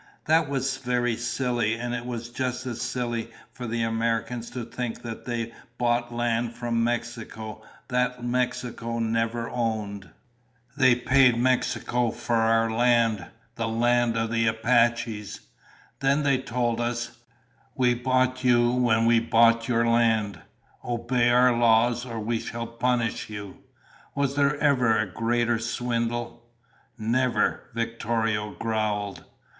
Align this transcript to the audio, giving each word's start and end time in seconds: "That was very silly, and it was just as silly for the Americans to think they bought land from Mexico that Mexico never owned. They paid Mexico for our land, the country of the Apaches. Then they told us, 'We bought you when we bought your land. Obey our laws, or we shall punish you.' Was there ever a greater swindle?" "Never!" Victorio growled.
"That 0.25 0.49
was 0.49 0.77
very 0.77 1.15
silly, 1.15 1.75
and 1.77 1.93
it 1.93 2.07
was 2.07 2.29
just 2.31 2.65
as 2.65 2.81
silly 2.81 3.29
for 3.53 3.67
the 3.67 3.83
Americans 3.83 4.49
to 4.49 4.65
think 4.65 5.03
they 5.03 5.53
bought 5.77 6.11
land 6.11 6.53
from 6.55 6.83
Mexico 6.83 7.61
that 7.89 8.23
Mexico 8.23 8.97
never 8.97 9.47
owned. 9.51 10.09
They 10.75 10.95
paid 10.95 11.37
Mexico 11.37 12.09
for 12.09 12.33
our 12.37 12.71
land, 12.71 13.27
the 13.53 13.67
country 13.67 14.19
of 14.19 14.31
the 14.31 14.47
Apaches. 14.47 15.41
Then 15.99 16.23
they 16.23 16.39
told 16.39 16.81
us, 16.81 17.19
'We 17.75 17.93
bought 17.93 18.43
you 18.43 18.71
when 18.71 19.05
we 19.05 19.19
bought 19.19 19.67
your 19.67 19.85
land. 19.87 20.41
Obey 20.83 21.29
our 21.29 21.55
laws, 21.55 22.07
or 22.07 22.19
we 22.19 22.39
shall 22.39 22.65
punish 22.65 23.29
you.' 23.29 23.59
Was 24.15 24.33
there 24.35 24.57
ever 24.57 24.97
a 24.97 25.05
greater 25.13 25.59
swindle?" 25.59 26.49
"Never!" 26.97 27.69
Victorio 27.75 28.55
growled. 28.57 29.25